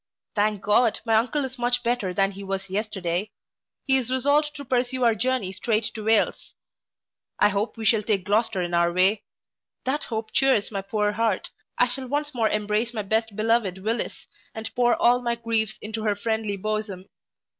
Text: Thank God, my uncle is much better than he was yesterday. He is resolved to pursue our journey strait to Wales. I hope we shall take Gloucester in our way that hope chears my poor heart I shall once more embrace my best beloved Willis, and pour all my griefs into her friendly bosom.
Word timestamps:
Thank 0.33 0.63
God, 0.63 0.99
my 1.05 1.13
uncle 1.13 1.45
is 1.45 1.59
much 1.59 1.83
better 1.83 2.11
than 2.11 2.31
he 2.31 2.43
was 2.43 2.71
yesterday. 2.71 3.29
He 3.83 3.97
is 3.97 4.09
resolved 4.09 4.55
to 4.55 4.65
pursue 4.65 5.03
our 5.03 5.13
journey 5.13 5.51
strait 5.51 5.91
to 5.93 6.03
Wales. 6.05 6.55
I 7.37 7.49
hope 7.49 7.77
we 7.77 7.85
shall 7.85 8.01
take 8.01 8.23
Gloucester 8.25 8.63
in 8.63 8.73
our 8.73 8.91
way 8.91 9.21
that 9.85 10.05
hope 10.05 10.33
chears 10.33 10.71
my 10.71 10.81
poor 10.81 11.11
heart 11.11 11.51
I 11.77 11.87
shall 11.87 12.07
once 12.07 12.33
more 12.33 12.49
embrace 12.49 12.95
my 12.95 13.03
best 13.03 13.35
beloved 13.35 13.77
Willis, 13.83 14.25
and 14.55 14.73
pour 14.73 14.95
all 14.95 15.21
my 15.21 15.35
griefs 15.35 15.77
into 15.83 16.01
her 16.01 16.15
friendly 16.15 16.57
bosom. 16.57 17.05